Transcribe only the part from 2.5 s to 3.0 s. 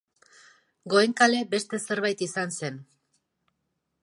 zen.